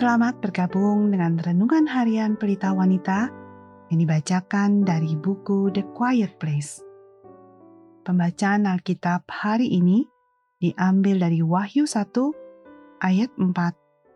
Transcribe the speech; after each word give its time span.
Selamat 0.00 0.40
bergabung 0.40 1.12
dengan 1.12 1.36
Renungan 1.36 1.84
Harian 1.84 2.32
Pelita 2.40 2.72
Wanita 2.72 3.28
yang 3.92 4.00
dibacakan 4.00 4.80
dari 4.80 5.12
buku 5.12 5.68
The 5.76 5.84
Quiet 5.92 6.40
Place. 6.40 6.80
Pembacaan 8.08 8.64
Alkitab 8.64 9.28
hari 9.28 9.68
ini 9.68 10.08
diambil 10.56 11.20
dari 11.20 11.44
Wahyu 11.44 11.84
1 11.84 12.16
ayat 13.04 13.28
4 13.36 13.52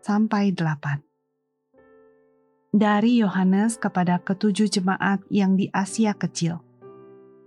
sampai 0.01 0.57
8. 0.57 2.73
Dari 2.73 3.21
Yohanes 3.21 3.77
kepada 3.77 4.17
ketujuh 4.25 4.65
jemaat 4.65 5.21
yang 5.29 5.53
di 5.53 5.69
Asia 5.69 6.17
Kecil. 6.17 6.65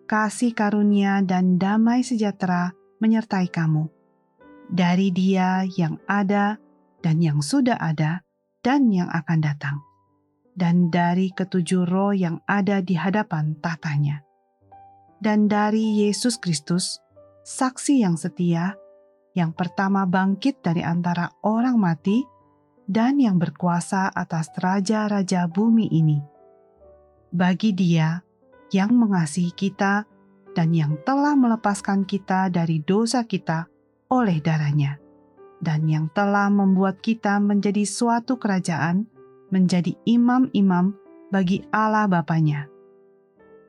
Kasih 0.07 0.55
karunia 0.55 1.27
dan 1.27 1.59
damai 1.59 2.07
sejahtera 2.07 2.71
menyertai 3.03 3.51
kamu. 3.51 3.91
Dari 4.71 5.11
dia 5.11 5.67
yang 5.75 5.99
ada, 6.07 6.63
dan 7.03 7.19
yang 7.19 7.43
sudah 7.43 7.83
ada, 7.83 8.28
dan 8.63 8.91
yang 8.91 9.09
akan 9.11 9.39
datang, 9.41 9.79
dan 10.59 10.91
dari 10.91 11.31
ketujuh 11.31 11.87
roh 11.87 12.11
yang 12.11 12.43
ada 12.51 12.83
di 12.83 12.99
hadapan 12.99 13.55
tatanya, 13.63 14.27
dan 15.23 15.47
dari 15.47 16.03
Yesus 16.03 16.39
Kristus, 16.39 16.99
saksi 17.47 18.03
yang 18.03 18.19
setia, 18.19 18.75
yang 19.35 19.55
pertama 19.55 20.05
bangkit 20.05 20.61
dari 20.63 20.83
antara 20.83 21.31
orang 21.47 21.79
mati, 21.79 22.27
dan 22.89 23.21
yang 23.21 23.37
berkuasa 23.37 24.11
atas 24.11 24.51
raja-raja 24.59 25.47
bumi 25.47 25.93
ini. 25.93 26.19
Bagi 27.29 27.77
Dia 27.77 28.25
yang 28.73 28.97
mengasihi 28.97 29.53
kita 29.53 30.09
dan 30.57 30.73
yang 30.73 30.97
telah 31.05 31.37
melepaskan 31.37 32.09
kita 32.09 32.49
dari 32.49 32.81
dosa 32.81 33.29
kita 33.29 33.69
oleh 34.09 34.41
darahnya 34.41 35.08
dan 35.59 35.91
yang 35.91 36.07
telah 36.15 36.47
membuat 36.51 37.03
kita 37.03 37.43
menjadi 37.43 37.83
suatu 37.83 38.39
kerajaan, 38.39 39.11
menjadi 39.51 39.95
imam-imam 40.07 40.95
bagi 41.35 41.67
Allah 41.75 42.07
Bapaknya. 42.07 42.71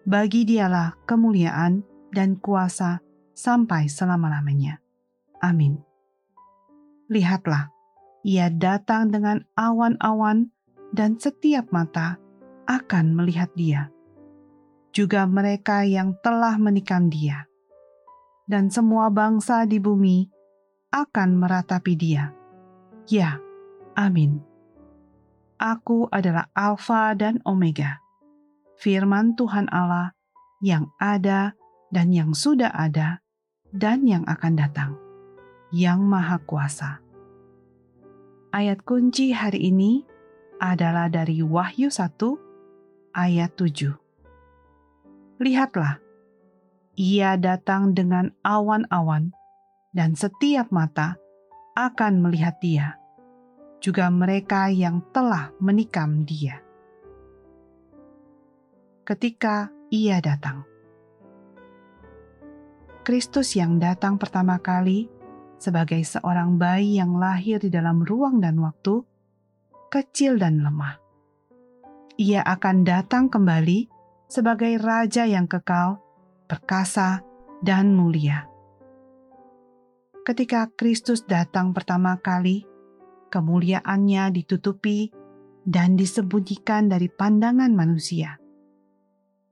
Bagi 0.06 0.46
dialah 0.46 0.96
kemuliaan 1.06 1.86
dan 2.14 2.38
kuasa 2.40 3.02
sampai 3.34 3.90
selama-lamanya. 3.90 4.82
Amin. 5.40 5.80
Lihatlah, 7.10 7.74
ia 8.22 8.52
datang 8.54 9.10
dengan 9.10 9.46
awan-awan 9.58 10.54
dan 10.94 11.18
setiap 11.18 11.70
mata 11.74 12.18
akan 12.70 13.18
melihat 13.18 13.50
dia. 13.58 13.90
Juga 14.94 15.26
mereka 15.30 15.86
yang 15.86 16.18
telah 16.22 16.58
menikam 16.58 17.10
dia. 17.10 17.46
Dan 18.50 18.74
semua 18.74 19.14
bangsa 19.14 19.70
di 19.70 19.78
bumi 19.78 20.39
akan 20.90 21.38
meratapi 21.38 21.94
dia. 21.94 22.34
Ya, 23.10 23.38
amin. 23.94 24.42
Aku 25.60 26.08
adalah 26.10 26.50
Alfa 26.56 27.14
dan 27.14 27.44
Omega, 27.44 28.00
firman 28.80 29.36
Tuhan 29.36 29.68
Allah 29.70 30.16
yang 30.64 30.90
ada 30.98 31.54
dan 31.92 32.16
yang 32.16 32.32
sudah 32.32 32.72
ada 32.72 33.20
dan 33.76 34.08
yang 34.08 34.24
akan 34.26 34.54
datang, 34.56 34.92
yang 35.70 36.02
Maha 36.06 36.40
Kuasa. 36.42 37.04
Ayat 38.50 38.82
kunci 38.82 39.30
hari 39.36 39.70
ini 39.70 40.08
adalah 40.58 41.12
dari 41.12 41.44
Wahyu 41.46 41.94
1 41.94 42.18
ayat 43.14 43.52
7. 43.54 43.94
Lihatlah, 45.44 46.02
ia 46.98 47.36
datang 47.38 47.94
dengan 47.94 48.34
awan-awan 48.42 49.32
dan 49.90 50.14
setiap 50.14 50.70
mata 50.70 51.18
akan 51.74 52.22
melihat 52.22 52.62
Dia, 52.62 52.98
juga 53.82 54.10
mereka 54.14 54.70
yang 54.70 55.02
telah 55.10 55.54
menikam 55.58 56.26
Dia. 56.26 56.62
Ketika 59.06 59.74
Ia 59.90 60.22
datang, 60.22 60.66
Kristus 63.02 63.58
yang 63.58 63.82
datang 63.82 64.22
pertama 64.22 64.62
kali 64.62 65.10
sebagai 65.58 66.00
seorang 66.06 66.62
bayi 66.62 67.02
yang 67.02 67.18
lahir 67.18 67.58
di 67.58 67.74
dalam 67.74 68.06
ruang 68.06 68.38
dan 68.38 68.62
waktu, 68.62 69.02
kecil 69.90 70.38
dan 70.38 70.62
lemah. 70.62 71.02
Ia 72.20 72.46
akan 72.46 72.86
datang 72.86 73.32
kembali 73.32 73.90
sebagai 74.30 74.78
raja 74.78 75.26
yang 75.26 75.50
kekal, 75.50 75.98
perkasa, 76.46 77.26
dan 77.66 77.98
mulia 77.98 78.49
ketika 80.30 80.70
Kristus 80.78 81.26
datang 81.26 81.74
pertama 81.74 82.14
kali, 82.22 82.62
kemuliaannya 83.34 84.30
ditutupi 84.30 85.10
dan 85.66 85.98
disembunyikan 85.98 86.86
dari 86.86 87.10
pandangan 87.10 87.74
manusia. 87.74 88.38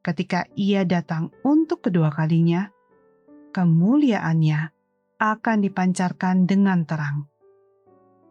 Ketika 0.05 0.45
ia 0.53 0.85
datang 0.85 1.33
untuk 1.41 1.81
kedua 1.81 2.13
kalinya, 2.13 2.69
kemuliaannya 3.57 4.69
akan 5.17 5.57
dipancarkan 5.65 6.45
dengan 6.45 6.85
terang. 6.85 7.25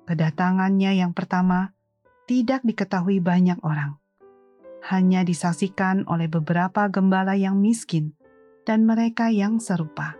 Kedatangannya 0.06 1.02
yang 1.02 1.18
pertama 1.18 1.74
tidak 2.30 2.62
diketahui 2.62 3.18
banyak 3.18 3.58
orang, 3.66 3.98
hanya 4.86 5.26
disaksikan 5.26 6.06
oleh 6.06 6.30
beberapa 6.30 6.86
gembala 6.86 7.34
yang 7.34 7.58
miskin 7.58 8.14
dan 8.62 8.86
mereka 8.86 9.34
yang 9.34 9.58
serupa. 9.58 10.14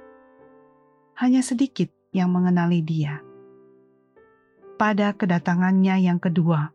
Hanya 1.23 1.47
sedikit 1.47 1.95
yang 2.17 2.33
mengenali 2.33 2.81
Dia. 2.81 3.21
Pada 4.81 5.13
kedatangannya 5.13 6.09
yang 6.09 6.17
kedua, 6.17 6.73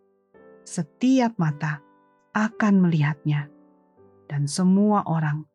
setiap 0.61 1.33
mata 1.41 1.81
akan 2.37 2.85
melihatnya, 2.85 3.49
dan 4.29 4.45
semua 4.45 5.01
orang 5.09 5.49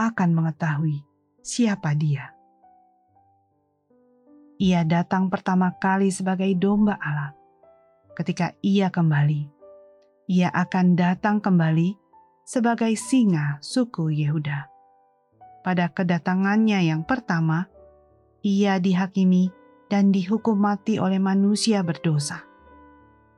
akan 0.00 0.32
mengetahui 0.32 1.04
siapa 1.44 1.92
Dia. 1.92 2.32
Ia 4.56 4.88
datang 4.88 5.28
pertama 5.28 5.76
kali 5.76 6.08
sebagai 6.08 6.48
domba 6.56 6.96
Allah. 6.96 7.36
Ketika 8.16 8.56
Ia 8.64 8.88
kembali, 8.88 9.52
Ia 10.32 10.48
akan 10.48 10.96
datang 10.96 11.44
kembali 11.44 11.92
sebagai 12.48 12.96
singa 12.96 13.60
suku 13.60 14.08
Yehuda. 14.16 14.72
Pada 15.60 15.92
kedatangannya 15.92 16.88
yang 16.88 17.04
pertama, 17.04 17.68
ia 18.46 18.78
dihakimi 18.78 19.50
dan 19.90 20.14
dihukum 20.14 20.54
mati 20.54 21.02
oleh 21.02 21.18
manusia 21.18 21.82
berdosa. 21.82 22.46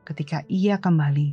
Ketika 0.04 0.44
ia 0.52 0.76
kembali, 0.76 1.32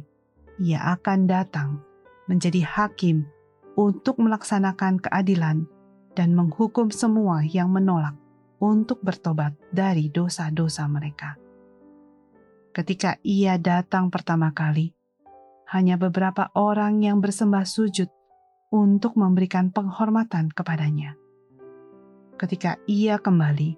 ia 0.64 0.96
akan 0.96 1.28
datang 1.28 1.84
menjadi 2.32 2.64
hakim 2.64 3.28
untuk 3.76 4.24
melaksanakan 4.24 5.04
keadilan 5.04 5.68
dan 6.16 6.32
menghukum 6.32 6.88
semua 6.88 7.44
yang 7.44 7.68
menolak 7.68 8.16
untuk 8.64 9.04
bertobat 9.04 9.52
dari 9.76 10.08
dosa-dosa 10.08 10.88
mereka. 10.88 11.36
Ketika 12.72 13.20
ia 13.28 13.60
datang 13.60 14.08
pertama 14.08 14.56
kali, 14.56 14.96
hanya 15.76 16.00
beberapa 16.00 16.48
orang 16.56 17.04
yang 17.04 17.20
bersembah 17.20 17.68
sujud 17.68 18.08
untuk 18.72 19.20
memberikan 19.20 19.72
penghormatan 19.72 20.52
kepadanya 20.52 21.20
ketika 22.46 22.78
ia 22.86 23.18
kembali, 23.18 23.74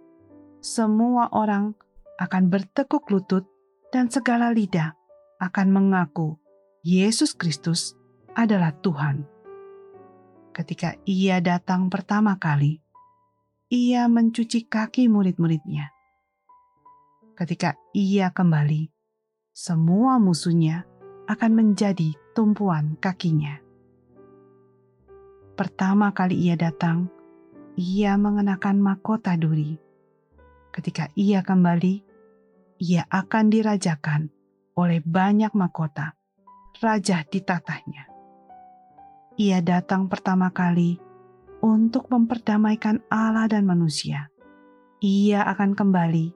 semua 0.59 1.31
orang 1.31 1.71
akan 2.19 2.51
bertekuk 2.51 3.07
lutut 3.07 3.47
dan 3.95 4.11
segala 4.11 4.51
lidah 4.51 4.91
akan 5.39 5.71
mengaku 5.71 6.35
Yesus 6.83 7.31
Kristus 7.31 7.95
adalah 8.35 8.75
Tuhan. 8.83 9.23
Ketika 10.51 10.99
ia 11.07 11.39
datang 11.39 11.87
pertama 11.87 12.35
kali, 12.35 12.83
ia 13.71 14.11
mencuci 14.11 14.67
kaki 14.67 15.07
murid-muridnya. 15.07 15.87
Ketika 17.39 17.79
ia 17.95 18.35
kembali, 18.35 18.91
semua 19.55 20.19
musuhnya 20.19 20.83
akan 21.31 21.51
menjadi 21.55 22.11
tumpuan 22.35 22.99
kakinya. 22.99 23.63
Pertama 25.55 26.11
kali 26.11 26.51
ia 26.51 26.59
datang, 26.59 27.07
ia 27.77 28.17
mengenakan 28.17 28.81
mahkota 28.81 29.37
duri. 29.37 29.77
Ketika 30.73 31.13
ia 31.13 31.45
kembali, 31.45 32.01
ia 32.81 33.05
akan 33.05 33.53
dirajakan 33.53 34.33
oleh 34.73 34.97
banyak 35.05 35.53
mahkota, 35.53 36.17
raja 36.81 37.21
ditatahnya. 37.21 38.09
Ia 39.37 39.61
datang 39.61 40.09
pertama 40.09 40.49
kali 40.49 40.97
untuk 41.61 42.09
memperdamaikan 42.09 43.05
Allah 43.13 43.45
dan 43.45 43.69
manusia. 43.69 44.33
Ia 44.97 45.45
akan 45.45 45.77
kembali 45.77 46.33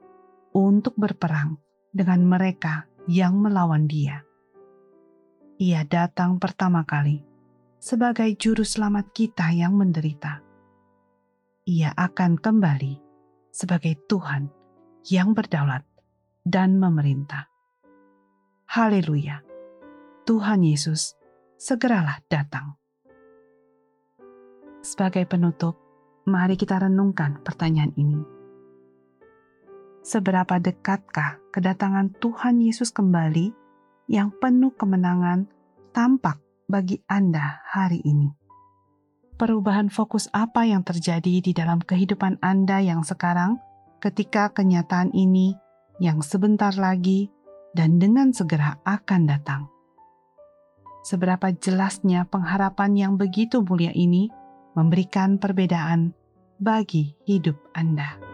untuk 0.54 0.94
berperang 0.94 1.58
dengan 1.90 2.22
mereka 2.22 2.86
yang 3.10 3.42
melawan 3.42 3.90
dia. 3.90 4.22
Ia 5.58 5.82
datang 5.82 6.38
pertama 6.38 6.86
kali 6.86 7.26
sebagai 7.82 8.30
juru 8.38 8.62
selamat 8.62 9.10
kita 9.10 9.50
yang 9.50 9.74
menderita 9.74 10.51
ia 11.62 11.94
akan 11.94 12.42
kembali 12.42 12.98
sebagai 13.54 13.94
Tuhan 14.10 14.50
yang 15.06 15.30
berdaulat 15.30 15.86
dan 16.42 16.82
memerintah. 16.82 17.46
Haleluya! 18.66 19.46
Tuhan 20.26 20.66
Yesus, 20.66 21.14
segeralah 21.54 22.18
datang. 22.26 22.74
Sebagai 24.82 25.22
penutup, 25.30 25.78
mari 26.26 26.58
kita 26.58 26.82
renungkan 26.82 27.38
pertanyaan 27.46 27.94
ini. 27.94 28.22
Seberapa 30.02 30.58
dekatkah 30.58 31.38
kedatangan 31.54 32.18
Tuhan 32.18 32.58
Yesus 32.58 32.90
kembali 32.90 33.54
yang 34.10 34.34
penuh 34.34 34.74
kemenangan 34.74 35.46
tampak 35.94 36.42
bagi 36.66 36.98
Anda 37.06 37.62
hari 37.70 38.02
ini? 38.02 38.41
Perubahan 39.42 39.90
fokus 39.90 40.30
apa 40.30 40.62
yang 40.62 40.86
terjadi 40.86 41.42
di 41.42 41.50
dalam 41.50 41.82
kehidupan 41.82 42.38
Anda 42.38 42.78
yang 42.78 43.02
sekarang 43.02 43.58
ketika 43.98 44.54
kenyataan 44.54 45.10
ini 45.10 45.58
yang 45.98 46.22
sebentar 46.22 46.70
lagi 46.78 47.26
dan 47.74 47.98
dengan 47.98 48.30
segera 48.30 48.78
akan 48.86 49.26
datang? 49.26 49.66
Seberapa 51.02 51.50
jelasnya 51.58 52.22
pengharapan 52.30 52.94
yang 52.94 53.12
begitu 53.18 53.66
mulia 53.66 53.90
ini 53.90 54.30
memberikan 54.78 55.42
perbedaan 55.42 56.14
bagi 56.62 57.18
hidup 57.26 57.58
Anda? 57.74 58.31